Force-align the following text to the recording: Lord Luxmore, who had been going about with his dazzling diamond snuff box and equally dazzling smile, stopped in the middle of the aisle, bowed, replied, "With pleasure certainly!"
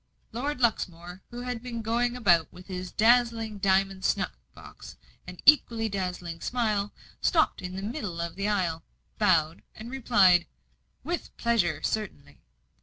Lord 0.31 0.59
Luxmore, 0.59 1.21
who 1.29 1.41
had 1.41 1.61
been 1.61 1.83
going 1.83 2.15
about 2.17 2.51
with 2.51 2.65
his 2.65 2.91
dazzling 2.91 3.59
diamond 3.59 4.03
snuff 4.03 4.35
box 4.55 4.97
and 5.27 5.39
equally 5.45 5.89
dazzling 5.89 6.41
smile, 6.41 6.91
stopped 7.21 7.61
in 7.61 7.75
the 7.75 7.83
middle 7.83 8.19
of 8.19 8.35
the 8.35 8.47
aisle, 8.49 8.81
bowed, 9.19 9.61
replied, 9.79 10.47
"With 11.03 11.37
pleasure 11.37 11.83
certainly!" 11.83 12.39